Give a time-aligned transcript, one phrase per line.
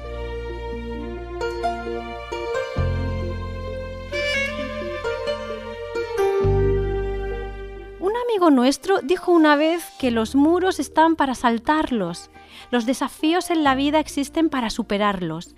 [8.00, 12.30] Un amigo nuestro dijo una vez que los muros están para saltarlos,
[12.72, 15.56] los desafíos en la vida existen para superarlos.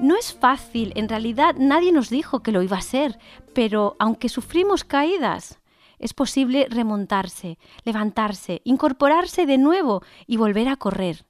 [0.00, 3.18] No es fácil, en realidad nadie nos dijo que lo iba a ser,
[3.54, 5.60] pero aunque sufrimos caídas,
[6.00, 11.24] es posible remontarse, levantarse, incorporarse de nuevo y volver a correr.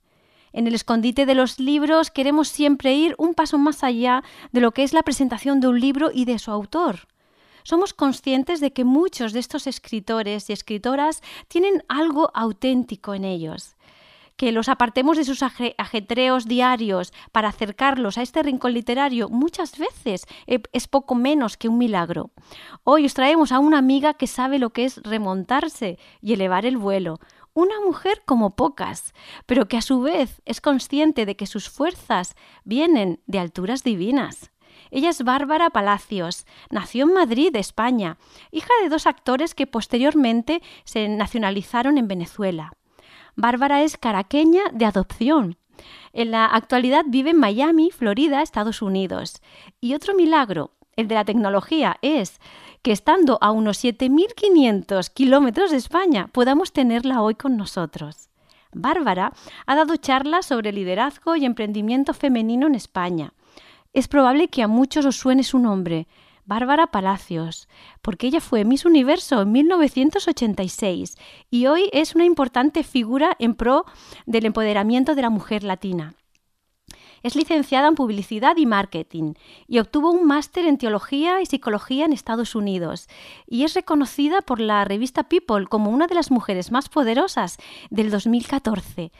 [0.53, 4.73] En el escondite de los libros queremos siempre ir un paso más allá de lo
[4.73, 7.09] que es la presentación de un libro y de su autor.
[7.63, 13.77] Somos conscientes de que muchos de estos escritores y escritoras tienen algo auténtico en ellos
[14.41, 20.25] que los apartemos de sus ajetreos diarios para acercarlos a este rincón literario muchas veces
[20.47, 22.31] eh, es poco menos que un milagro.
[22.83, 26.79] Hoy os traemos a una amiga que sabe lo que es remontarse y elevar el
[26.79, 27.21] vuelo,
[27.53, 29.13] una mujer como pocas,
[29.45, 32.35] pero que a su vez es consciente de que sus fuerzas
[32.65, 34.53] vienen de alturas divinas.
[34.91, 38.17] Ella es Bárbara Palacios, nació en Madrid, España,
[38.53, 42.73] hija de dos actores que posteriormente se nacionalizaron en Venezuela.
[43.37, 45.57] Bárbara es caraqueña de adopción.
[46.13, 49.41] En la actualidad vive en Miami, Florida, Estados Unidos.
[49.81, 52.41] Y otro milagro, el de la tecnología, es
[52.83, 58.29] que estando a unos 7.500 kilómetros de España podamos tenerla hoy con nosotros.
[58.73, 59.33] Bárbara
[59.67, 63.33] ha dado charlas sobre liderazgo y emprendimiento femenino en España.
[63.93, 66.07] Es probable que a muchos os suene su nombre,
[66.45, 67.69] Bárbara Palacios,
[68.03, 71.17] porque ella fue Miss Universo en 1986
[71.51, 73.85] y hoy es una importante figura en pro
[74.27, 76.15] del empoderamiento de la mujer latina.
[77.23, 79.35] Es licenciada en Publicidad y Marketing
[79.69, 83.09] y obtuvo un máster en Teología y Psicología en Estados Unidos
[83.47, 87.59] y es reconocida por la revista People como una de las mujeres más poderosas
[87.91, 89.13] del 2014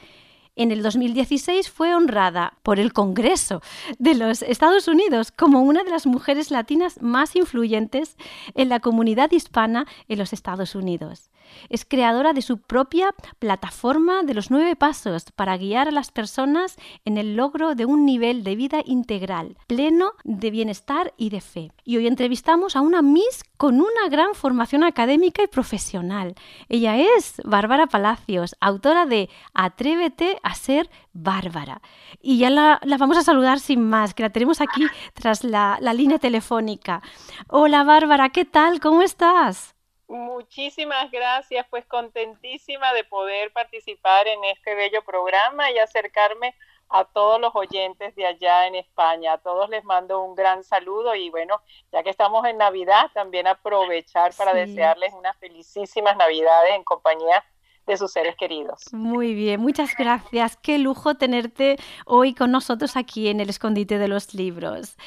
[0.55, 3.61] en el 2016 fue honrada por el Congreso
[3.99, 8.17] de los Estados Unidos como una de las mujeres latinas más influyentes
[8.55, 11.29] en la comunidad hispana en los Estados Unidos.
[11.69, 16.77] Es creadora de su propia plataforma de los nueve pasos para guiar a las personas
[17.05, 21.71] en el logro de un nivel de vida integral, pleno de bienestar y de fe.
[21.83, 26.33] Y hoy entrevistamos a una Miss con una gran formación académica y profesional.
[26.67, 31.79] Ella es Bárbara Palacios, autora de Atrévete a ser Bárbara.
[32.23, 35.93] Y ya la, vamos a saludar sin más, que la tenemos aquí tras la, la
[35.93, 37.03] línea telefónica.
[37.49, 38.79] Hola Bárbara, ¿qué tal?
[38.79, 39.75] ¿Cómo estás?
[40.07, 46.55] Muchísimas gracias, pues contentísima de poder participar en este bello programa y acercarme
[46.91, 49.33] a todos los oyentes de allá en España.
[49.33, 51.61] A todos les mando un gran saludo y bueno,
[51.91, 57.43] ya que estamos en Navidad, también aprovechar para desearles unas felicísimas Navidades en compañía
[57.87, 58.83] de sus seres queridos.
[58.91, 60.57] Muy bien, muchas gracias.
[60.57, 64.97] Qué lujo tenerte hoy con nosotros aquí en el escondite de los libros.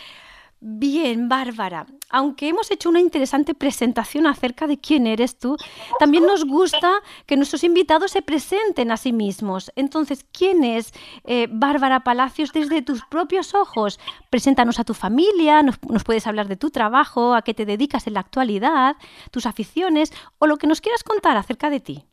[0.66, 5.58] Bien, Bárbara, aunque hemos hecho una interesante presentación acerca de quién eres tú,
[5.99, 9.70] también nos gusta que nuestros invitados se presenten a sí mismos.
[9.76, 10.94] Entonces, ¿quién es
[11.25, 14.00] eh, Bárbara Palacios desde tus propios ojos?
[14.31, 18.06] Preséntanos a tu familia, nos, nos puedes hablar de tu trabajo, a qué te dedicas
[18.06, 18.96] en la actualidad,
[19.31, 22.06] tus aficiones o lo que nos quieras contar acerca de ti.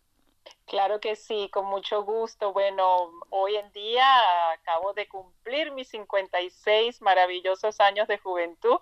[0.71, 2.53] Claro que sí, con mucho gusto.
[2.53, 4.05] Bueno, hoy en día
[4.53, 8.77] acabo de cumplir mis 56 maravillosos años de juventud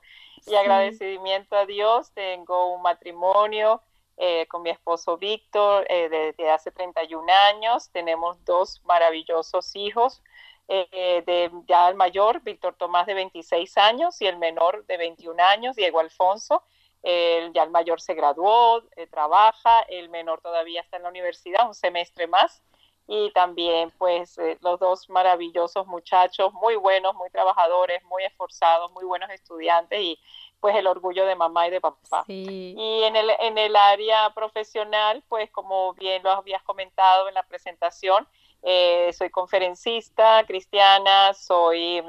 [0.46, 2.12] y agradecimiento a Dios.
[2.12, 3.82] Tengo un matrimonio
[4.18, 7.90] eh, con mi esposo Víctor eh, desde hace 31 años.
[7.90, 10.22] Tenemos dos maravillosos hijos.
[10.68, 15.42] Eh, de, ya el mayor, Víctor Tomás, de 26 años, y el menor de 21
[15.44, 16.62] años, Diego Alfonso.
[17.02, 21.68] El, ya el mayor se graduó, eh, trabaja, el menor todavía está en la universidad,
[21.68, 22.62] un semestre más.
[23.08, 29.04] Y también, pues, eh, los dos maravillosos muchachos, muy buenos, muy trabajadores, muy esforzados, muy
[29.04, 30.20] buenos estudiantes y
[30.60, 32.24] pues el orgullo de mamá y de papá.
[32.28, 37.44] Y en el, en el área profesional, pues como bien lo habías comentado en la
[37.44, 38.28] presentación,
[38.62, 42.04] eh, soy conferencista cristiana, soy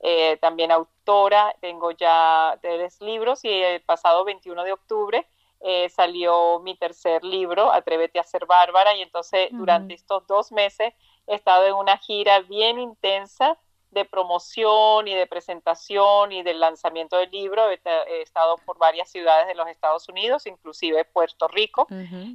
[0.00, 5.26] eh, también autora, tengo ya tres libros y el pasado 21 de octubre
[5.60, 10.92] eh, salió mi tercer libro, Atrévete a ser bárbara, y entonces durante estos dos meses
[11.26, 13.58] he estado en una gira bien intensa
[13.90, 17.70] de promoción y de presentación y del lanzamiento del libro.
[17.70, 17.80] He,
[18.20, 21.86] estado por varias ciudades de los Estados Unidos, inclusive Puerto Rico,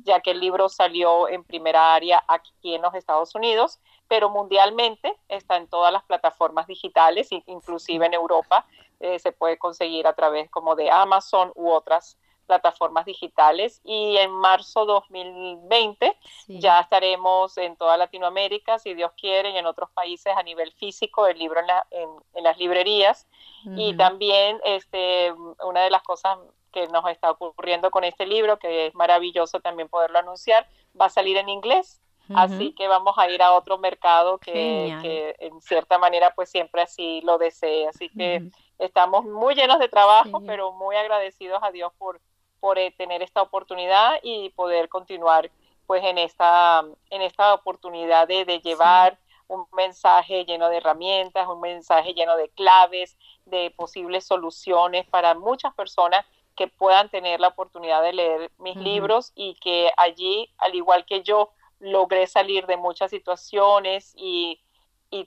[0.03, 3.79] ya que el libro salió en primera área aquí en los Estados Unidos
[4.11, 8.65] pero mundialmente está en todas las plataformas digitales, inclusive en Europa
[8.99, 13.79] eh, se puede conseguir a través como de Amazon u otras plataformas digitales.
[13.85, 16.13] Y en marzo 2020
[16.49, 21.25] ya estaremos en toda Latinoamérica, si Dios quiere, y en otros países a nivel físico,
[21.25, 21.61] el libro
[21.91, 23.29] en, las librerías.
[23.77, 26.37] Y también este, una de las cosas
[26.73, 30.67] que nos está ocurriendo con este libro, que es maravilloso también poderlo anunciar,
[30.99, 32.01] va a salir en inglés
[32.35, 37.21] Así que vamos a ir a otro mercado que, en cierta manera pues siempre así
[37.21, 37.87] lo desee.
[37.87, 38.43] Así que
[38.79, 42.19] estamos muy llenos de trabajo, pero muy agradecidos a Dios por,
[42.59, 45.51] por eh, tener esta oportunidad y poder continuar
[45.87, 49.17] pues en esta, en esta oportunidad de, llevar
[49.49, 55.73] un mensaje lleno de herramientas, un mensaje lleno de claves, de posibles soluciones para muchas
[55.73, 56.25] personas
[56.55, 61.23] que puedan tener la oportunidad de leer mis libros y que allí, al igual que
[61.23, 61.49] yo,
[61.81, 64.59] logré salir de muchas situaciones y,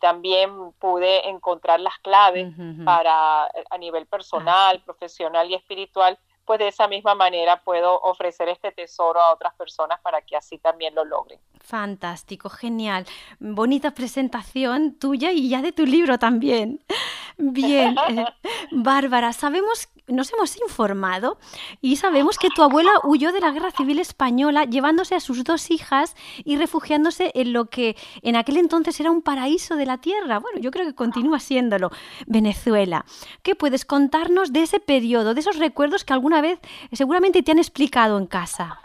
[0.01, 2.51] también pude encontrar las claves
[2.87, 8.73] para a nivel personal, profesional y espiritual pues de esa misma manera puedo ofrecer este
[8.73, 11.41] tesoro a otras personas para que así también lo logren.
[11.65, 13.07] Fantástico, genial.
[13.41, 16.81] Bonita presentación tuya y ya de tu libro también.
[17.39, 18.25] Bien, eh,
[18.71, 21.39] Bárbara, sabemos, nos hemos informado
[21.81, 25.71] y sabemos que tu abuela huyó de la Guerra Civil Española llevándose a sus dos
[25.71, 30.41] hijas y refugiándose en lo que en aquel entonces era un paraíso de la tierra.
[30.41, 31.91] Bueno, yo creo que continúa siéndolo,
[32.27, 33.07] Venezuela.
[33.43, 36.61] ¿Qué puedes contarnos de ese periodo, de esos recuerdos que alguna vez
[36.93, 38.81] seguramente te han explicado en casa?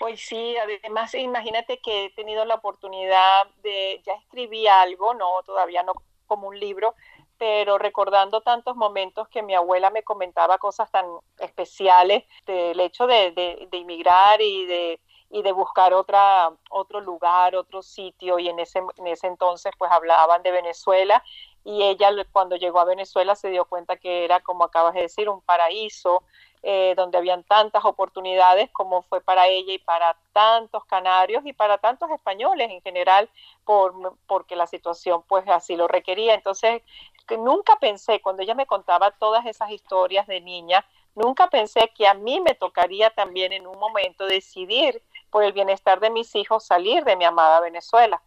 [0.00, 5.82] Pues sí, además imagínate que he tenido la oportunidad de, ya escribí algo, no, todavía
[5.82, 5.92] no
[6.26, 6.94] como un libro,
[7.36, 11.04] pero recordando tantos momentos que mi abuela me comentaba cosas tan
[11.38, 13.32] especiales del hecho de,
[13.70, 18.78] de, inmigrar y de, y de buscar otra, otro lugar, otro sitio, y en ese,
[18.96, 21.22] en ese entonces pues hablaban de Venezuela,
[21.62, 25.28] y ella cuando llegó a Venezuela se dio cuenta que era, como acabas de decir,
[25.28, 26.22] un paraíso,
[26.62, 31.78] eh, donde habían tantas oportunidades como fue para ella y para tantos canarios y para
[31.78, 33.30] tantos españoles en general,
[33.64, 36.34] por, porque la situación pues así lo requería.
[36.34, 36.82] Entonces
[37.26, 42.08] que nunca pensé, cuando ella me contaba todas esas historias de niña, nunca pensé que
[42.08, 45.00] a mí me tocaría también en un momento decidir
[45.30, 48.20] por el bienestar de mis hijos salir de mi amada Venezuela.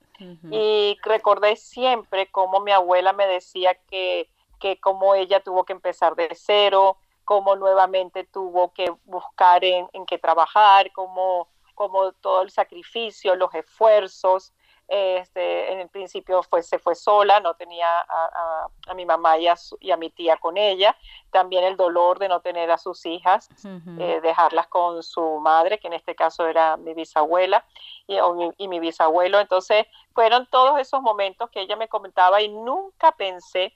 [0.50, 4.30] Y recordé siempre cómo mi abuela me decía que,
[4.62, 10.18] que como ella tuvo que empezar de cero, cómo nuevamente tuvo que buscar en, qué
[10.18, 14.53] trabajar, cómo, cómo todo el sacrificio, los esfuerzos,
[14.88, 19.98] este, en el principio fue, se fue sola, no tenía a, mi mamá y a,
[19.98, 20.96] mi tía con ella.
[21.32, 23.50] También el dolor de no tener a sus hijas,
[23.98, 27.65] eh, dejarlas con su madre, que en este caso era mi bisabuela
[28.08, 28.18] y,
[28.58, 29.39] y, mi bisabuelo.
[29.39, 33.74] Entonces fueron todos esos momentos que ella me comentaba y nunca pensé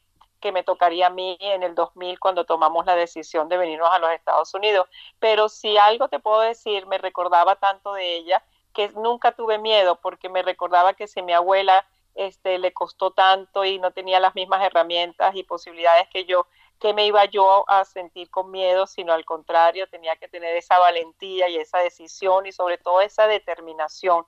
[0.48, 4.00] que me tocaría a mí en el 2000 cuando tomamos la decisión de venirnos a
[4.00, 4.88] los Estados Unidos.
[5.20, 8.42] Pero si algo te puedo decir, me recordaba tanto de ella
[8.74, 11.86] que nunca tuve miedo porque me recordaba que si mi abuela
[12.16, 16.48] este, le costó tanto y no tenía las mismas herramientas y posibilidades que yo,
[16.80, 20.80] que me iba yo a sentir con miedo, sino al contrario, tenía que tener esa
[20.80, 24.25] valentía y esa decisión y sobre todo esa determinación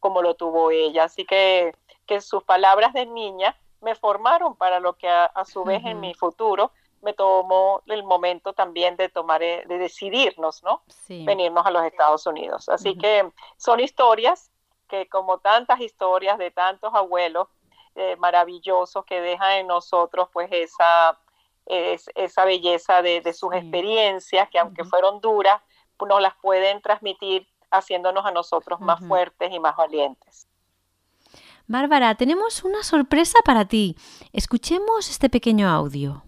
[0.00, 1.04] como lo tuvo ella.
[1.04, 5.84] Así que, que sus palabras de niña me formaron para lo que a, su vez
[5.84, 6.72] en mi futuro
[7.02, 10.82] me tomó el momento también de tomar, eh, de decidirnos, ¿no?
[11.08, 12.68] Venirnos a los Estados Unidos.
[12.68, 14.50] Así que son historias
[14.88, 17.48] que como tantas historias de tantos abuelos
[17.94, 21.18] eh, maravillosos que dejan en nosotros pues esa,
[21.66, 25.60] esa belleza de, sus experiencias que aunque fueron duras,
[26.06, 30.49] nos las pueden transmitir haciéndonos a nosotros más fuertes y más valientes.
[31.70, 33.96] Bárbara, tenemos una sorpresa para ti.
[34.32, 36.24] Escuchemos este pequeño audio.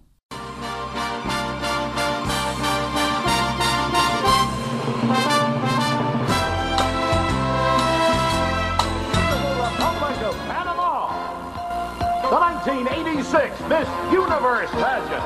[12.64, 15.24] the 1986 Miss Universe pageant.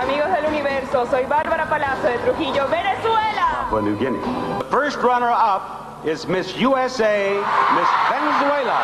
[0.00, 3.64] Amigos del universo, soy Bárbara Palazzo de Trujillo, Venezuela.
[3.64, 4.22] Papua New Guinea.
[4.60, 7.32] The first runner-up is Miss USA,
[7.72, 8.80] Miss Venezuela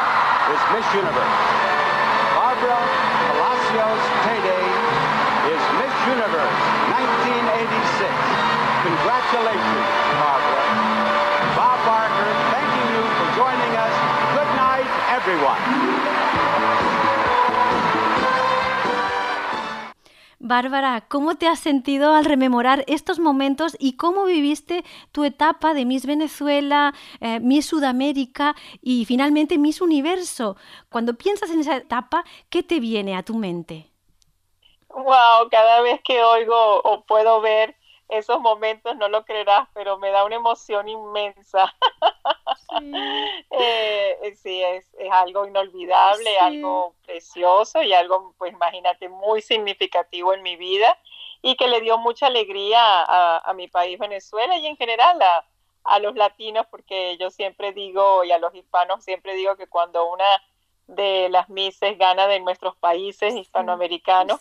[0.57, 1.37] is Miss Universe.
[2.33, 2.81] Barbara
[3.29, 4.61] Palacios Tede
[5.53, 6.61] is Miss Universe
[6.97, 8.09] 1986.
[8.89, 9.87] Congratulations,
[10.17, 10.65] Barbara.
[11.61, 13.93] Bob Barker, thanking you for joining us.
[14.33, 17.00] Good night, everyone.
[20.51, 25.85] Bárbara, ¿cómo te has sentido al rememorar estos momentos y cómo viviste tu etapa de
[25.85, 30.57] Miss Venezuela, eh, Miss Sudamérica y finalmente Miss Universo?
[30.89, 33.93] Cuando piensas en esa etapa, ¿qué te viene a tu mente?
[34.89, 37.77] Wow, cada vez que oigo o puedo ver
[38.11, 41.73] esos momentos, no lo creerás, pero me da una emoción inmensa.
[42.79, 42.93] Sí,
[43.51, 50.99] eh, es, algo inolvidable, algo precioso y algo, pues imagínate, muy significativo en mi vida
[51.43, 55.45] y que le dio mucha alegría a, mi país Venezuela y en general a,
[55.85, 60.07] a los latinos, porque yo siempre digo, y a los hispanos siempre digo que cuando
[60.07, 60.43] una
[60.91, 64.41] de las Mises gana de nuestros países hispanoamericanos,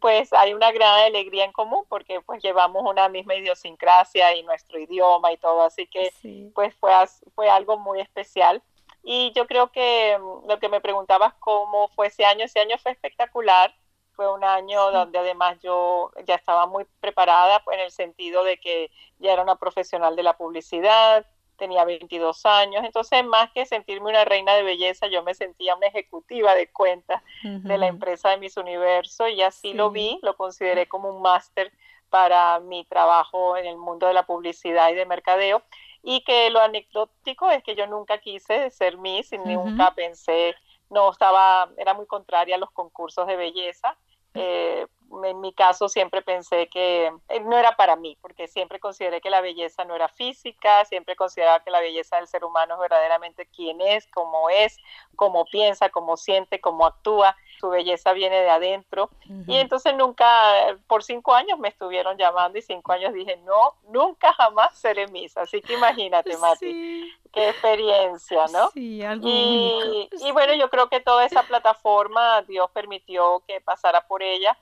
[0.00, 4.78] pues hay una gran alegría en común porque pues llevamos una misma idiosincrasia y nuestro
[4.78, 6.12] idioma y todo, así que
[6.54, 6.92] pues fue,
[7.34, 8.62] fue algo muy especial.
[9.02, 12.76] Y yo creo que mm, lo que me preguntabas cómo fue ese año, ese año
[12.78, 13.74] fue espectacular,
[14.12, 18.90] fue un año donde además yo ya estaba muy preparada en el sentido de que
[19.18, 21.26] ya era una profesional de la publicidad,
[21.60, 25.86] tenía 22 años, entonces más que sentirme una reina de belleza, yo me sentía una
[25.86, 30.88] ejecutiva de cuentas de la empresa de Miss Universo y así lo vi, lo consideré
[30.88, 31.70] como un máster
[32.08, 35.62] para mi trabajo en el mundo de la publicidad y de mercadeo.
[36.02, 40.54] Y que lo anecdótico es que yo nunca quise ser Miss y nunca pensé,
[40.88, 43.96] no estaba, era muy contraria a los concursos de belleza.
[44.34, 44.86] Eh,
[45.24, 49.30] en mi caso siempre pensé que eh, no era para mí, porque siempre consideré que
[49.30, 53.46] la belleza no era física, siempre consideraba que la belleza del ser humano es verdaderamente
[53.46, 54.76] quién es, cómo es,
[55.16, 59.10] cómo piensa, cómo siente, cómo actúa su belleza viene de adentro.
[59.46, 60.26] Y entonces nunca,
[60.86, 65.36] por cinco años me estuvieron llamando y cinco años dije, no, nunca jamás seré Miss.
[65.36, 68.70] Así que imagínate, Mati, qué experiencia, ¿no?
[68.70, 74.06] Sí, algo y, y, bueno, yo creo que toda esa plataforma Dios permitió que pasara
[74.06, 74.56] por ella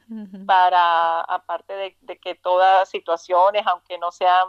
[0.47, 4.49] para, aparte de, de que todas situaciones, aunque no sean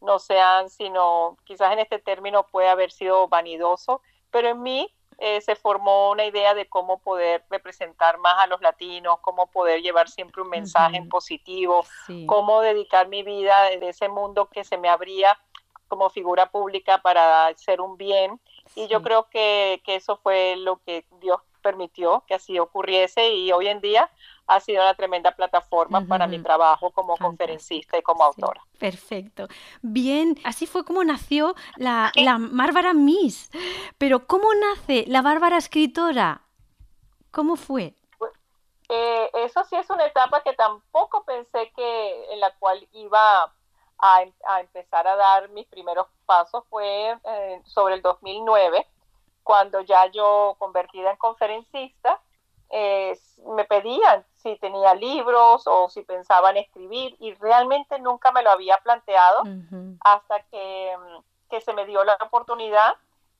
[0.00, 5.40] no sean, sino quizás en este término puede haber sido vanidoso, pero en mí eh,
[5.40, 10.08] se formó una idea de cómo poder representar más a los latinos, cómo poder llevar
[10.08, 11.84] siempre un mensaje positivo,
[12.26, 15.38] cómo dedicar mi vida en ese mundo que se me abría
[15.88, 18.40] como figura pública para hacer un bien.
[18.74, 23.50] Y yo creo que, que eso fue lo que Dios permitió que así ocurriese y
[23.50, 24.10] hoy en día
[24.46, 28.60] ha sido una tremenda plataforma para mi trabajo como conferencista y como autora.
[28.78, 29.48] Perfecto.
[29.80, 33.50] Bien, así fue como nació la, la Bárbara Miss.
[33.96, 36.42] Pero ¿cómo nace la Bárbara escritora?
[37.30, 37.94] ¿Cómo fue?
[38.90, 43.44] Eh, eso sí es una etapa que tampoco pensé que en la cual iba
[43.98, 46.64] a, a empezar a dar mis primeros pasos.
[46.68, 48.86] Fue eh, sobre el 2009,
[49.44, 52.20] cuando ya yo convertida en conferencista,
[52.70, 53.16] eh,
[53.54, 58.50] me pedían si tenía libros o si pensaba en escribir y realmente nunca me lo
[58.50, 59.44] había planteado
[60.00, 60.92] hasta que,
[61.50, 62.96] que, se me dio la oportunidad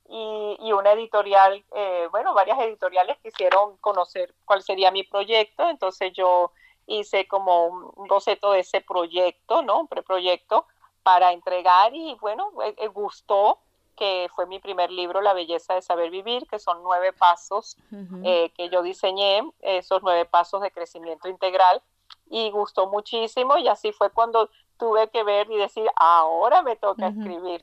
[0.08, 6.12] y, y una editorial, eh, bueno, varias editoriales quisieron conocer cuál sería mi proyecto, entonces
[6.12, 6.52] yo
[6.86, 9.80] hice como un boceto de ese proyecto, ¿no?
[9.80, 10.66] Un preproyecto
[11.02, 13.58] para entregar y bueno, eh, gustó
[13.94, 17.76] que fue mi primer libro, La belleza de saber vivir, que son nueve pasos
[18.24, 21.82] eh, que yo diseñé, esos nueve pasos de crecimiento integral,
[22.30, 27.08] y gustó muchísimo, y así fue cuando tuve que ver y decir, ahora me toca
[27.08, 27.62] escribir.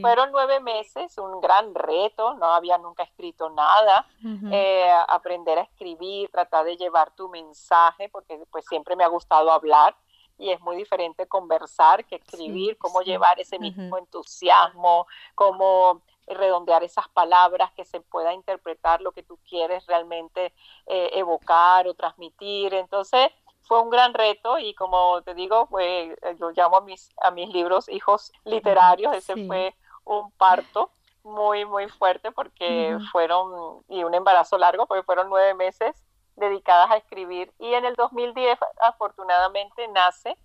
[0.00, 4.06] Fueron nueve meses, un gran reto, no había nunca escrito nada,
[4.52, 9.50] eh, aprender a escribir, tratar de llevar tu mensaje, porque pues siempre me ha gustado
[9.50, 9.96] hablar,
[10.42, 15.06] y es muy diferente conversar que escribir, cómo llevar ese mismo entusiasmo,
[15.36, 20.52] cómo redondear esas palabras, que se pueda interpretar lo que tú quieres realmente
[20.86, 22.74] eh, evocar o transmitir.
[22.74, 23.30] Entonces,
[23.62, 27.48] fue un gran reto y como te digo, eh, yo llamo a mis, a mis
[27.50, 30.90] libros hijos literarios, ese fue un parto
[31.22, 36.02] muy, muy fuerte porque fueron, y un embarazo largo, porque fueron nueve meses
[36.36, 37.52] dedicadas a escribir.
[37.58, 40.36] Y en el 2010, afortunadamente, nace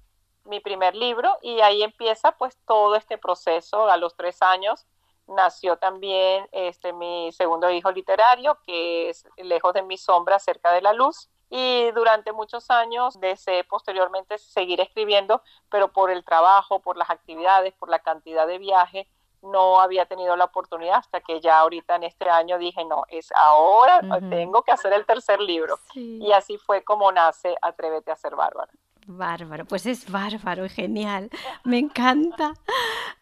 [0.46, 3.89] mi primer libro y ahí empieza pues todo este proceso.
[3.89, 4.86] A los tres años
[5.27, 10.82] nació también este, mi segundo hijo literario, que es Lejos de mi sombra, cerca de
[10.82, 11.29] la luz.
[11.50, 17.74] Y durante muchos años deseé posteriormente seguir escribiendo, pero por el trabajo, por las actividades,
[17.74, 19.08] por la cantidad de viajes,
[19.51, 23.32] no había tenido la oportunidad hasta que ya ahorita en este año dije, no, es
[23.34, 25.80] ahora, tengo que hacer el tercer libro.
[25.94, 28.72] Y así fue como nace Atrévete a ser bárbara.
[29.10, 31.30] Bárbaro, pues es bárbaro, genial,
[31.63, 32.54] me encanta.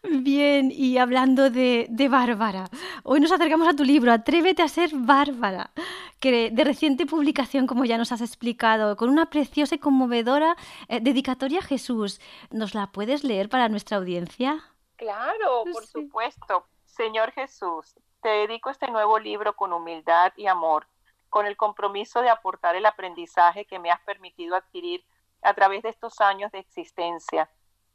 [0.02, 2.68] Bien, y hablando de, de, Bárbara,
[3.04, 5.70] hoy nos acercamos a tu libro, Atrévete a ser Bárbara,
[6.18, 10.56] que de reciente publicación, como ya nos has explicado, con una preciosa y conmovedora
[10.88, 12.20] eh, dedicatoria a Jesús.
[12.50, 14.64] ¿Nos la puedes leer para nuestra audiencia?
[14.96, 16.66] Claro, por supuesto.
[16.86, 20.88] Señor Jesús, te dedico este nuevo libro con humildad y amor,
[21.28, 25.04] con el compromiso de aportar el aprendizaje que me has permitido adquirir
[25.42, 27.50] a través de estos años de existencia,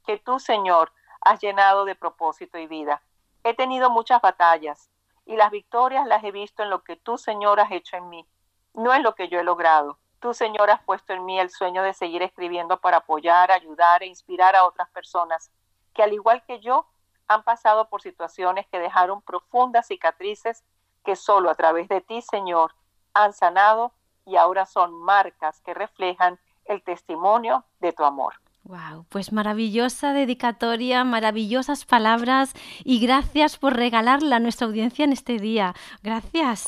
[0.06, 3.02] que tú, Señor, has llenado de propósito y vida.
[3.44, 4.92] He tenido muchas batallas
[5.26, 8.28] y las victorias las he visto en lo que tú, Señor, has hecho en mí,
[8.74, 9.98] no en lo que yo he logrado.
[10.20, 14.08] Tú, Señor, has puesto en mí el sueño de seguir escribiendo para apoyar, ayudar e
[14.08, 15.52] inspirar a otras personas
[15.94, 16.86] que al igual que yo
[17.34, 20.64] han pasado por situaciones que dejaron profundas cicatrices
[21.04, 22.74] que solo a través de ti, Señor,
[23.14, 23.94] han sanado
[24.26, 28.36] y ahora son marcas que reflejan el testimonio de tu amor.
[28.64, 35.40] Wow, pues maravillosa dedicatoria, maravillosas palabras y gracias por regalarla a nuestra audiencia en este
[35.40, 35.74] día.
[36.04, 36.68] Gracias.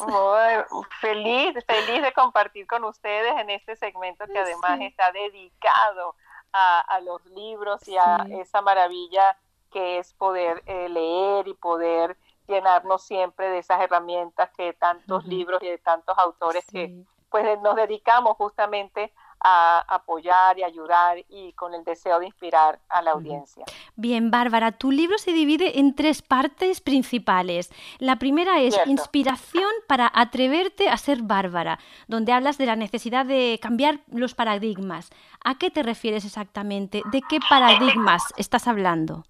[0.99, 6.15] feliz, feliz de compartir con ustedes en este segmento que además está dedicado
[6.52, 9.38] a, los libros y a esa maravilla
[9.73, 12.15] que es poder eh, leer y poder
[12.47, 17.75] llenarnos siempre de esas herramientas que tantos libros y de tantos autores que pues nos
[17.75, 19.12] dedicamos justamente
[19.43, 23.65] a apoyar y ayudar y con el deseo de inspirar a la audiencia.
[23.95, 27.71] Bien, Bárbara, tu libro se divide en tres partes principales.
[27.99, 33.59] La primera es Inspiración para atreverte a ser Bárbara, donde hablas de la necesidad de
[33.62, 35.09] cambiar los paradigmas.
[35.43, 37.01] ¿A qué te refieres exactamente?
[37.12, 39.23] ¿De qué paradigmas estás hablando?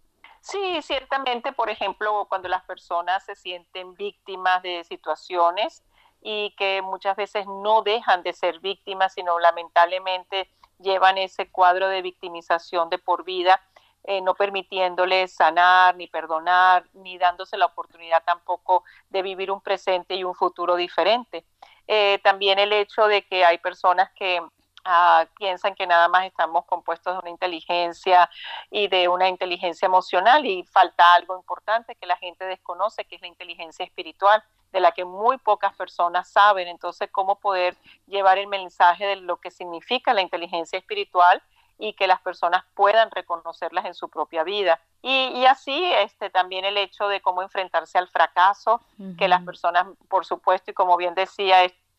[0.44, 5.84] Sí, ciertamente, por ejemplo, cuando las personas se sienten víctimas de situaciones,
[6.24, 12.02] y que muchas veces no dejan de ser víctimas, sino lamentablemente llevan ese cuadro de
[12.02, 13.62] victimización de por vida,
[14.06, 20.16] eh, no permitiéndoles sanar, ni perdonar, ni dándose la oportunidad tampoco de vivir un presente
[20.16, 21.46] y un futuro diferente.
[21.88, 24.42] Eh, también el hecho de que hay personas que
[24.86, 28.30] ah, piensan que nada más estamos compuestos de una inteligencia
[28.72, 33.22] y de una inteligencia emocional y falta algo importante que la gente desconoce, que es
[33.22, 36.68] la inteligencia espiritual de la que muy pocas personas saben.
[36.68, 41.42] Entonces, cómo poder llevar el mensaje de lo que significa la inteligencia espiritual
[41.78, 44.80] y que las personas puedan reconocerlas en su propia vida.
[45.02, 48.82] Y, así este, también el hecho de cómo enfrentarse al fracaso,
[49.18, 51.58] que las personas, por supuesto, y como bien decía,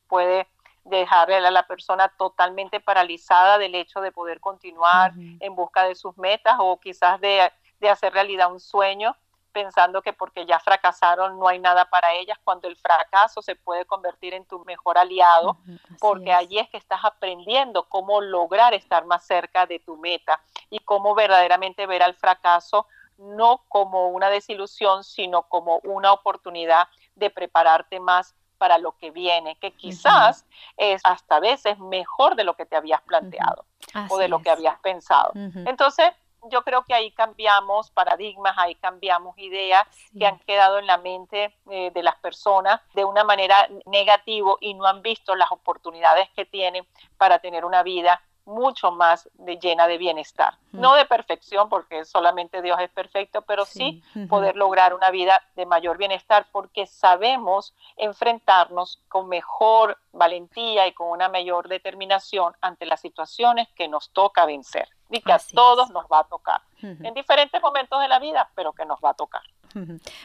[0.09, 0.47] puede
[0.85, 6.16] dejarle a la persona totalmente paralizada del hecho de poder continuar en busca de sus
[6.18, 9.16] metas o quizás de, de hacer realidad un sueño
[9.55, 13.87] pensando que porque ya fracasaron no hay nada para ellas, cuando el fracaso se puede
[13.87, 15.57] convertir en tu mejor aliado,
[16.01, 20.81] porque allí es que estás aprendiendo cómo lograr estar más cerca de tu meta y
[20.81, 28.01] cómo verdaderamente ver al fracaso no como una desilusión, sino como una oportunidad de prepararte
[28.01, 30.46] más para lo que viene, que quizás
[30.79, 33.66] es hasta veces mejor de lo que te habías planteado
[34.09, 35.33] o de lo que habías pensado.
[35.35, 36.14] Entonces,
[36.50, 39.87] yo creo que ahí cambiamos paradigmas, ahí cambiamos ideas
[40.18, 44.72] que han quedado en la mente eh, de las personas de una manera negativa y
[44.72, 46.87] no han visto las oportunidades que tienen
[47.18, 50.54] para tener una vida mucho más de, llena de bienestar.
[50.72, 55.66] No de perfección, porque solamente Dios es perfecto, pero sí, poder lograr una vida de
[55.66, 63.00] mayor bienestar, porque sabemos enfrentarnos con mejor valentía y con una mayor determinación ante las
[63.00, 67.62] situaciones que nos toca vencer y que a todos nos va a tocar, en diferentes
[67.62, 69.42] momentos de la vida, pero que nos va a tocar.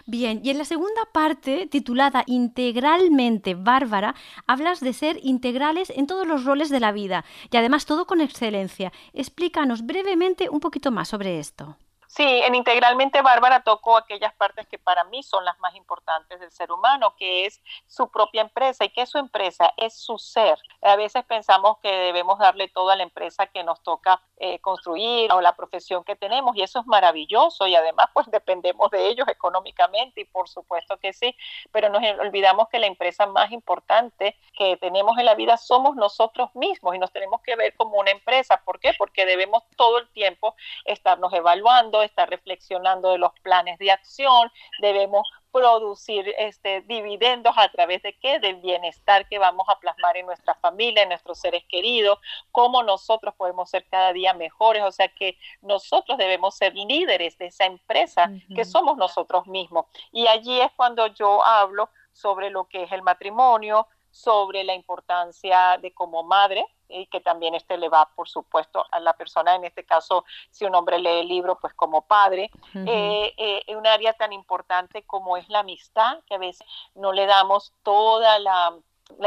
[0.06, 4.16] Bien, y en la segunda parte, titulada Integralmente Bárbara,
[4.48, 8.22] hablas de ser integrales en todos los roles de la vida y además todo con
[8.22, 8.92] excelencia.
[9.14, 11.78] Explícanos brevemente un poquito más sobre esto.
[12.12, 16.50] Sí, en Integralmente Bárbara toco aquellas partes que para mí son las más importantes del
[16.52, 20.58] ser humano, que es su propia empresa y que su empresa es su ser.
[20.82, 25.32] A veces pensamos que debemos darle todo a la empresa que nos toca eh, construir
[25.34, 29.28] o la profesión que tenemos y eso es maravilloso y además pues dependemos de ellos
[29.28, 31.36] económicamente y por supuesto que sí,
[31.72, 36.50] pero nos olvidamos que la empresa más importante que tenemos en la vida somos nosotros
[36.56, 38.60] mismos y nos tenemos que ver como una empresa.
[38.66, 38.94] ¿Por qué?
[38.98, 45.28] Porque debemos todo el tiempo estarnos evaluando estar reflexionando de los planes de acción, debemos
[45.52, 48.40] producir este, dividendos a través de qué?
[48.40, 52.20] Del bienestar que vamos a plasmar en nuestra familia, en nuestros seres queridos,
[52.52, 57.48] cómo nosotros podemos ser cada día mejores, o sea que nosotros debemos ser líderes de
[57.48, 59.86] esa empresa que somos nosotros mismos.
[60.12, 65.78] Y allí es cuando yo hablo sobre lo que es el matrimonio, sobre la importancia
[65.82, 69.64] de como madre, y que también este le va, por supuesto, a la persona, en
[69.64, 74.14] este caso, si un hombre lee el libro, pues como padre, eh, eh, un área
[74.14, 78.76] tan importante como es la amistad, que a veces no le damos toda la,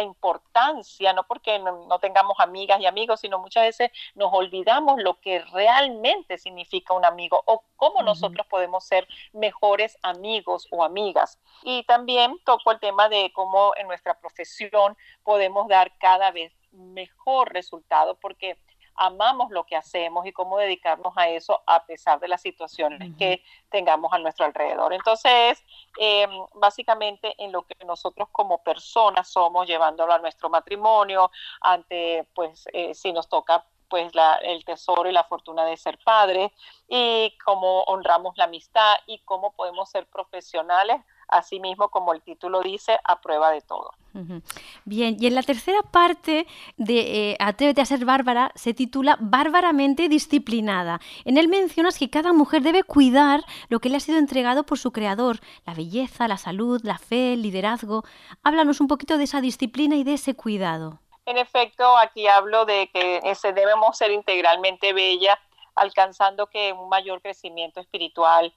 [0.01, 5.40] importancia, no porque no, tengamos amigas y amigos, sino muchas veces nos olvidamos lo que
[5.46, 11.40] realmente significa un amigo o cómo nosotros podemos ser mejores amigos o amigas.
[11.64, 17.52] Y también toco el tema de cómo en nuestra profesión podemos dar cada vez mejor
[17.52, 18.58] resultado porque
[18.94, 23.42] amamos lo que hacemos y cómo dedicarnos a eso a pesar de las situaciones que
[23.70, 24.92] tengamos a nuestro alrededor.
[24.92, 25.62] Entonces,
[25.98, 31.30] eh, básicamente en lo que nosotros como personas somos, llevándolo a nuestro matrimonio,
[31.61, 35.98] ante, pues, eh, si nos toca pues la, el tesoro y la fortuna de ser
[36.02, 36.50] padres
[36.88, 41.02] y cómo honramos la amistad y cómo podemos ser profesionales
[41.33, 43.92] asimismo, como el título dice, a prueba de todo.
[44.85, 50.09] Bien, y en la tercera parte de eh, Atrévete a ser bárbara se titula Bárbaramente
[50.09, 51.01] disciplinada.
[51.25, 54.79] En él mencionas que cada mujer debe cuidar lo que le ha sido entregado por
[54.79, 58.05] su creador, la belleza, la salud, la fe, el liderazgo.
[58.42, 61.01] Háblanos un poquito de esa disciplina y de ese cuidado.
[61.25, 65.38] En efecto, aquí hablo de que ese debemos ser integralmente bella,
[65.75, 68.53] alcanzando que un mayor crecimiento espiritual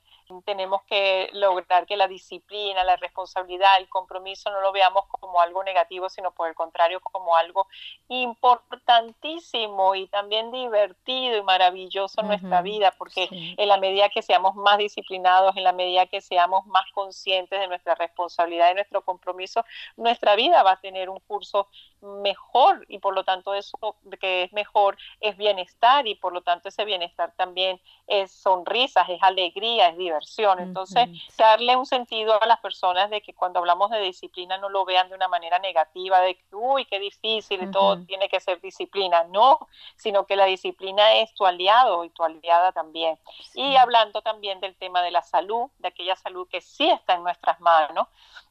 [0.45, 5.63] tenemos que lograr que la disciplina, la responsabilidad, el compromiso no lo veamos como algo
[5.63, 7.67] negativo, sino por el contrario como algo
[8.07, 14.55] importantísimo y también divertido y maravilloso en nuestra vida, porque en la medida que seamos
[14.55, 19.63] más disciplinados, en la medida que seamos más conscientes de nuestra responsabilidad y nuestro compromiso,
[19.95, 21.67] nuestra vida va a tener un curso
[22.01, 23.77] mejor y por lo tanto eso
[24.19, 29.21] que es mejor es bienestar y por lo tanto ese bienestar también es sonrisas, es
[29.21, 33.99] alegría, es diversión entonces, darle un sentido a las personas de que cuando hablamos de
[33.99, 38.29] disciplina no lo vean de una manera negativa, de que, uy, qué difícil, todo tiene
[38.29, 39.23] que ser disciplina.
[39.25, 39.59] No,
[39.95, 43.19] sino que la disciplina es tu aliado y tu aliada también.
[43.53, 47.23] Y hablando también del tema de la salud, de aquella salud que sí está en
[47.23, 48.07] nuestras manos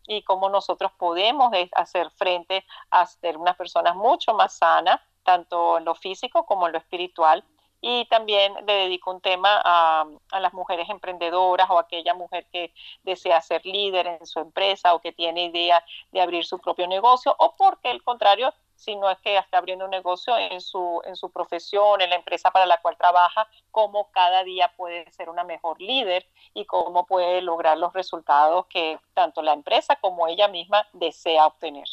[0.06, 5.84] y cómo nosotros podemos hacer frente a ser unas personas mucho más sanas, tanto en
[5.84, 7.42] lo físico como en lo espiritual,
[7.86, 10.06] y también le dedico un tema a,
[10.40, 15.12] las mujeres emprendedoras o aquella mujer que desea ser líder en su empresa o que
[15.12, 19.58] tiene idea de abrir su propio negocio o porque al contrario sino es que está
[19.58, 23.46] abriendo un negocio en su, en su profesión, en la empresa para la cual trabaja,
[23.70, 28.98] cómo cada día puede ser una mejor líder y cómo puede lograr los resultados que
[29.14, 31.88] tanto la empresa como ella misma desea obtener.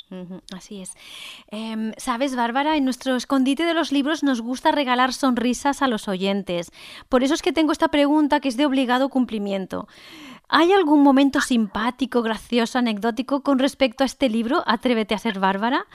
[0.55, 0.93] así es.
[1.47, 6.07] Em, Sabes, Bárbara, en nuestro escondite de los libros nos gusta regalar sonrisas a los
[6.07, 6.71] oyentes.
[7.09, 9.87] Por eso es que tengo esta pregunta que es de obligado cumplimiento.
[10.53, 15.85] ¿Hay algún momento simpático, gracioso, anecdótico con respecto a este libro, Atrévete a ser Bárbara?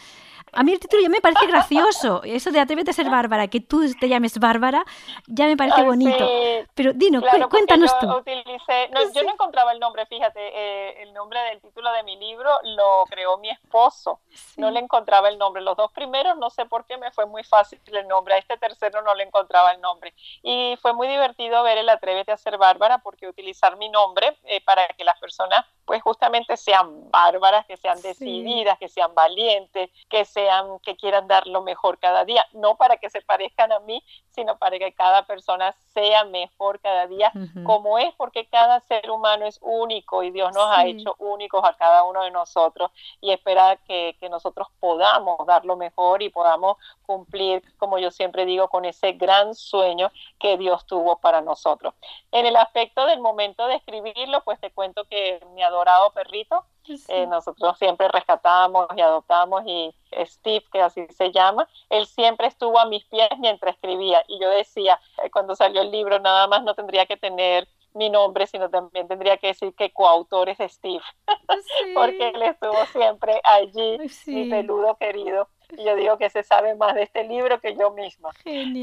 [0.56, 2.22] A mí el título ya me parece gracioso.
[2.24, 4.84] Eso de Atrévete a ser Bárbara, que tú te llames Bárbara,
[5.26, 6.26] ya me parece bonito.
[6.74, 8.06] Pero Dino, cuéntanos tú.
[8.06, 13.04] Yo no encontraba el nombre, fíjate, eh, el nombre del título de mi libro lo
[13.08, 14.20] creó mi esposo.
[14.56, 15.62] No le encontraba el nombre.
[15.62, 18.34] Los dos primeros, no sé por qué, me fue muy fácil el nombre.
[18.34, 20.14] A este tercero no le encontraba el nombre.
[20.42, 24.60] Y fue muy divertido ver el Atrévete a ser Bárbara, porque utilizar mi nombre eh,
[24.62, 30.24] para que las personas, pues justamente sean bárbaras, que sean decididas, que sean valientes, que
[30.24, 34.02] sean, que quieran dar lo mejor cada día, no para que se parezcan a mí,
[34.36, 37.32] sino para que cada persona sea mejor cada día,
[37.64, 41.74] como es, porque cada ser humano es único y Dios nos ha hecho únicos a
[41.74, 46.76] cada uno de nosotros y espera que, que nosotros podamos dar lo mejor y podamos
[47.06, 51.94] cumplir, como yo siempre digo, con ese gran sueño que Dios tuvo para nosotros.
[52.30, 56.64] En el aspecto del momento de escribirlo, pues te cuento que mi adorado perrito,
[57.08, 59.94] eh, nosotros siempre rescatamos y adoptamos y
[60.24, 64.50] Steve, que así se llama, él siempre estuvo a mis pies mientras escribía y yo
[64.50, 68.68] decía, eh, cuando salió el libro nada más no tendría que tener mi nombre, sino
[68.68, 71.02] también tendría que decir que coautor es Steve,
[71.94, 75.48] porque él estuvo siempre allí, mi peludo querido.
[75.76, 78.30] Y yo digo que se sabe más de este libro que yo misma,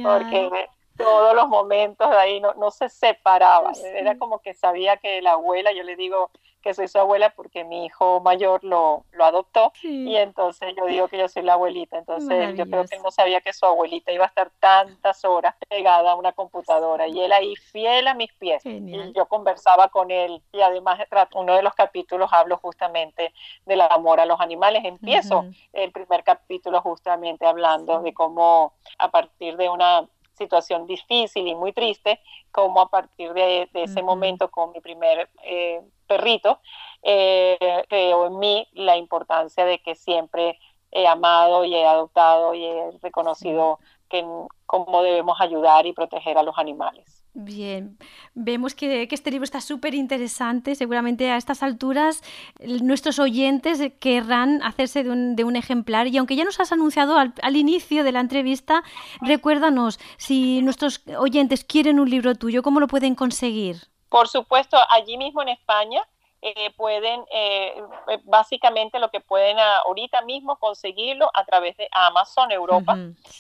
[0.04, 5.22] porque todos los momentos de ahí no, no se separaba, era como que sabía que
[5.22, 6.32] la abuela, yo le digo,
[6.64, 11.10] que soy su abuela porque mi hijo mayor lo, lo adoptó y entonces yo digo
[11.10, 11.98] que yo soy la abuelita.
[12.00, 15.56] Entonces yo creo que él no sabía que su abuelita iba a estar tantas horas
[15.70, 18.66] pegada a una computadora y él ahí fiel a mis pies.
[18.66, 21.00] Y yo conversaba con él y además
[21.36, 23.34] uno de los capítulos hablo justamente
[23.66, 24.86] del amor a los animales.
[24.86, 31.56] Empiezo el primer capítulo justamente hablando de cómo a partir de una situación difícil y
[31.56, 32.20] muy triste,
[32.52, 36.60] como a partir de, ese momento con mi primer eh, perrito,
[37.02, 37.58] eh,
[37.90, 40.60] creo en mí la importancia de que siempre
[40.92, 44.26] he amado y he adoptado y he reconocido que
[44.66, 47.23] cómo debemos ayudar y proteger a los animales.
[47.36, 47.98] Bien,
[48.36, 50.76] vemos que, este libro está súper interesante.
[50.76, 52.22] Seguramente a estas alturas
[52.82, 56.08] nuestros oyentes querrán hacerse de un, ejemplar.
[56.08, 58.84] Y aunque ya nos has anunciado al, al, inicio de la entrevista,
[59.22, 63.78] recuérdanos, si nuestros oyentes quieren un libro tuyo, ¿cómo lo pueden conseguir?
[64.10, 66.04] Por supuesto, allí mismo en España
[66.46, 67.74] eh, pueden, eh,
[68.10, 72.98] eh, básicamente lo que pueden ahorita mismo conseguirlo a través de Amazon Europa.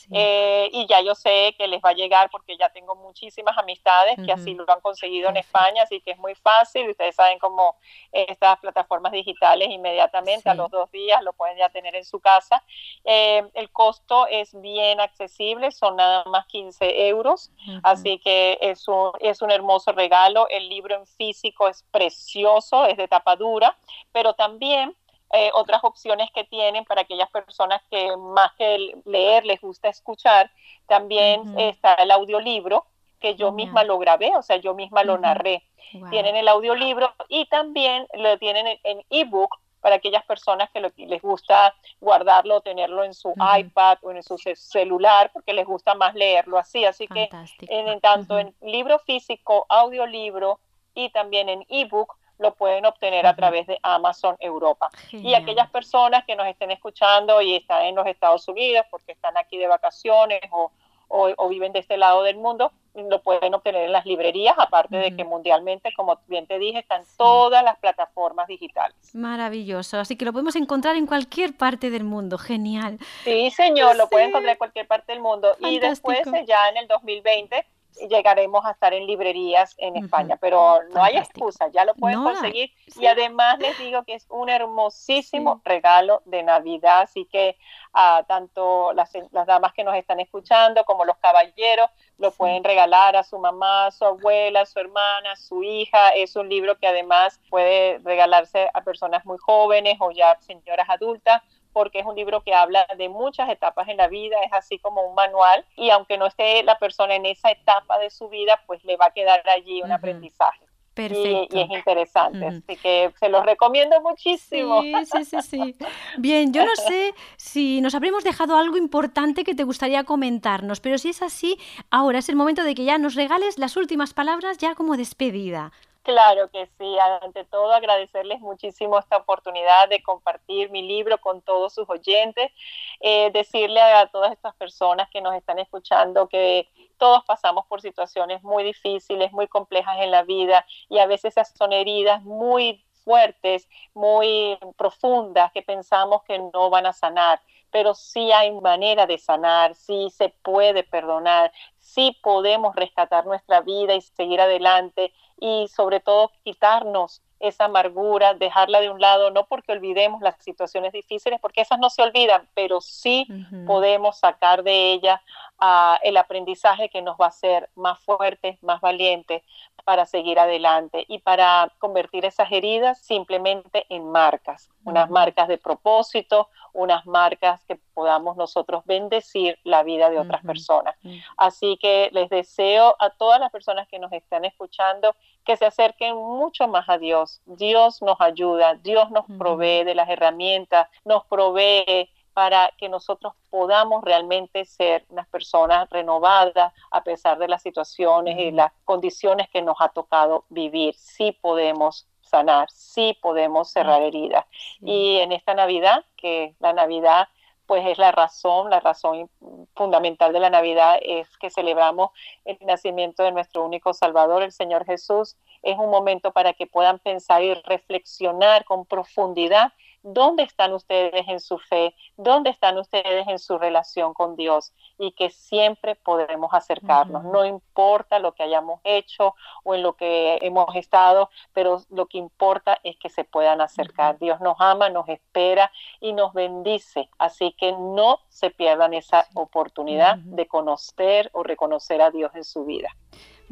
[0.09, 4.31] y ya yo sé que les va a llegar porque ya tengo muchísimas amistades que
[4.31, 6.89] así lo han conseguido en España, así que es muy fácil.
[6.89, 7.75] Ustedes saben cómo
[8.13, 12.63] estas plataformas digitales inmediatamente a los dos días lo pueden ya tener en su casa.
[13.03, 17.51] el costo es bien accesible, son nada más 15 euros,
[17.83, 20.47] así que es un, es un hermoso regalo.
[20.49, 23.75] El libro en físico es precioso de tapa dura,
[24.11, 24.95] pero también
[25.31, 30.51] eh, otras opciones que tienen para aquellas personas que más que leer les gusta escuchar,
[30.87, 32.85] también está el audiolibro,
[33.19, 35.63] que yo misma lo grabé, o sea, yo misma lo narré.
[36.09, 41.75] Tienen el audiolibro y también lo tienen en ebook para aquellas personas que les gusta
[41.99, 46.85] guardarlo, tenerlo en su iPad o en su celular, porque les gusta más leerlo así.
[46.85, 47.29] Así que
[47.67, 50.59] en, tanto en libro físico, audiolibro
[50.95, 54.91] y también en ebook, lo pueden obtener a través de Amazon Europa.
[55.11, 59.35] Y aquellas personas que nos estén escuchando y están en los Estados Unidos porque están
[59.37, 60.71] aquí de vacaciones o,
[61.07, 65.15] o, viven de este lado del mundo, lo pueden obtener en las librerías, aparte de
[65.15, 68.95] que mundialmente, como bien te dije, están todas las plataformas digitales.
[69.13, 72.97] Maravilloso, así que lo podemos encontrar en cualquier parte del mundo, genial.
[73.23, 75.55] Sí, señor, lo pueden encontrar en cualquier parte del mundo.
[75.59, 77.65] Y después, ya en el 2020,
[78.09, 82.71] llegaremos a estar en librerías en España, pero no hay excusa, ya lo pueden conseguir.
[82.99, 87.57] Y además les digo que es un hermosísimo regalo de Navidad, así que
[87.93, 93.15] a tanto las, las, damas que nos están escuchando como los caballeros lo pueden regalar
[93.15, 96.77] a su mamá, a su abuela, a su hermana, a su hija, es un libro
[96.77, 101.41] que además puede regalarse a personas muy jóvenes o ya señoras adultas
[101.73, 105.01] porque es un libro que habla de muchas etapas en la vida, es así como
[105.01, 108.83] un manual y aunque no esté la persona en esa etapa de su vida, pues
[108.85, 110.65] le va a quedar allí un aprendizaje.
[110.95, 112.45] y, es interesante.
[112.45, 114.81] Así que se los recomiendo muchísimo.
[114.81, 115.75] Sí, sí, sí, sí.
[116.17, 120.97] Bien, yo no sé si nos habremos dejado algo importante que te gustaría comentarnos, pero
[120.97, 121.57] si es así,
[121.89, 125.71] ahora es el momento de que ya nos regales las últimas palabras ya como despedida.
[126.03, 131.73] Claro que sí, ante todo agradecerles muchísimo esta oportunidad de compartir mi libro con todos
[131.73, 132.51] sus oyentes,
[132.99, 138.43] eh, decirle a todas estas personas que nos están escuchando que todos pasamos por situaciones
[138.43, 144.57] muy difíciles, muy complejas en la vida y a veces son heridas muy fuertes, muy
[144.77, 147.39] profundas que pensamos que no van a sanar,
[147.71, 153.95] pero sí hay manera de sanar, sí se puede perdonar, sí podemos rescatar nuestra vida
[153.95, 159.73] y seguir adelante y sobre todo quitarnos esa amargura, dejarla de un lado, no porque
[159.73, 163.27] olvidemos las situaciones difíciles, porque esas no se olvidan, pero sí
[163.67, 165.19] podemos sacar de ellas
[165.59, 169.43] ah, el aprendizaje que nos va a hacer más fuertes, más valientes
[169.83, 176.49] para seguir adelante y para convertir esas heridas simplemente en marcas, unas marcas de propósito,
[176.73, 180.95] unas marcas que podamos nosotros bendecir la vida de otras personas.
[181.37, 186.15] Así que les deseo a todas las personas que nos están escuchando que se acerquen
[186.15, 187.41] mucho más a Dios.
[187.45, 194.03] Dios nos ayuda, Dios nos provee de las herramientas, nos provee para que nosotros podamos
[194.03, 199.77] realmente ser unas personas renovadas a pesar de las situaciones y las condiciones que nos
[199.79, 200.95] ha tocado vivir.
[200.95, 204.45] Sí podemos sanar, sí podemos cerrar heridas.
[204.81, 207.27] Y en esta Navidad, que la Navidad
[207.65, 209.29] pues es la razón, la razón
[209.75, 212.11] fundamental de la Navidad es que celebramos
[212.45, 215.37] el nacimiento de nuestro único Salvador, el Señor Jesús.
[215.61, 219.71] Es un momento para que puedan pensar y reflexionar con profundidad
[220.03, 225.13] dónde están ustedes en su fe, dónde están ustedes en su relación con Dios y
[225.13, 227.23] que siempre podremos acercarnos.
[227.23, 232.17] No importa lo que hayamos hecho o en lo que hemos estado, pero lo que
[232.17, 234.19] importa es que se puedan acercar.
[234.19, 237.09] Dios nos ama, nos espera y nos bendice.
[237.17, 242.65] Así que no se pierdan esa oportunidad de conocer o reconocer a Dios en su
[242.65, 242.89] vida.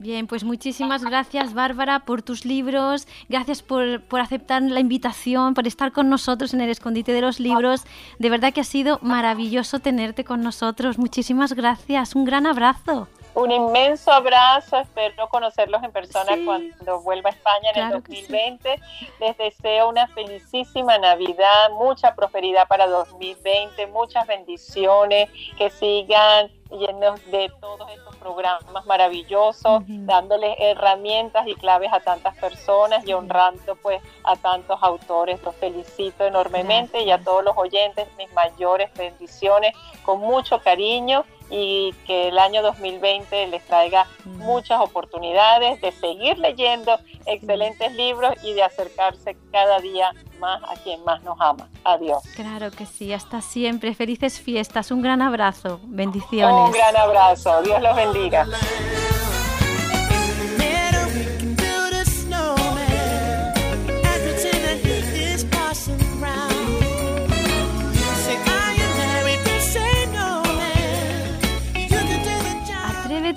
[0.02, 5.68] Bien, pues muchísimas gracias Bárbara por tus libros, gracias por, por, aceptar la invitación, por
[5.68, 7.84] estar con nosotros en el escondite de los libros.
[8.18, 10.98] De verdad que ha sido maravilloso tenerte con nosotros.
[10.98, 13.10] Muchísimas gracias, un gran abrazo.
[13.34, 18.80] Un inmenso abrazo, espero conocerlos en persona cuando vuelva a España en el 2020.
[19.22, 27.52] Les deseo una felicísima Navidad, mucha prosperidad para 2020, muchas bendiciones, que sigan llenos de
[27.60, 34.36] todos estos programas maravillosos, dándoles herramientas y claves a tantas personas y honrando pues a
[34.36, 35.42] tantos autores.
[35.44, 39.74] Los felicito enormemente y a todos los oyentes mis mayores bendiciones.
[40.04, 46.98] Con mucho cariño y que el año 2020 les traiga muchas oportunidades de seguir leyendo
[47.26, 51.70] excelentes libros y de acercarse cada día más a quien más nos ama.
[51.84, 52.24] Adiós.
[52.36, 53.94] Claro que sí, hasta siempre.
[53.94, 56.68] Felices fiestas, un gran abrazo, bendiciones.
[56.68, 58.48] Un gran abrazo, Dios los bendiga.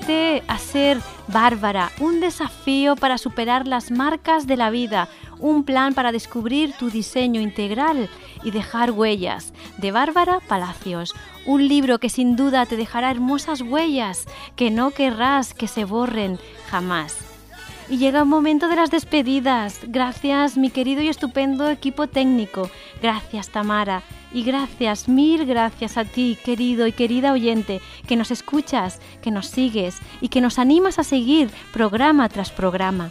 [0.05, 6.13] A ser Bárbara, un desafío para superar las marcas de la vida, un plan para
[6.13, 8.11] descubrir tu diseño integral
[8.43, 11.15] y dejar huellas, de Bárbara Palacios,
[11.47, 16.39] un libro que sin duda te dejará hermosas huellas que no querrás que se borren
[16.71, 17.34] jamás.
[17.89, 19.81] Y llega el momento de las despedidas.
[19.87, 22.71] Gracias mi querido y estupendo equipo técnico.
[23.03, 24.03] Gracias Tamara.
[24.33, 29.47] Y gracias, mil gracias a ti, querido y querida oyente, que nos escuchas, que nos
[29.47, 33.11] sigues y que nos animas a seguir programa tras programa.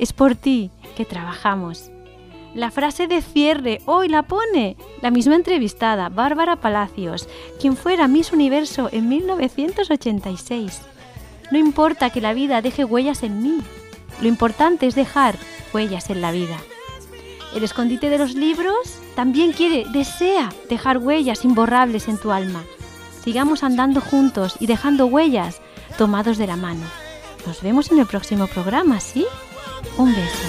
[0.00, 1.92] Es por ti que trabajamos.
[2.54, 7.28] La frase de cierre hoy la pone la misma entrevistada, Bárbara Palacios,
[7.60, 10.82] quien fuera Miss Universo en 1986.
[11.50, 13.58] No importa que la vida deje huellas en mí,
[14.20, 15.36] lo importante es dejar
[15.72, 16.58] huellas en la vida.
[17.54, 22.64] El escondite de los libros también quiere, desea dejar huellas imborrables en tu alma.
[23.22, 25.60] Sigamos andando juntos y dejando huellas
[25.96, 26.84] tomados de la mano.
[27.46, 29.24] Nos vemos en el próximo programa, ¿sí?
[29.96, 30.48] Un beso.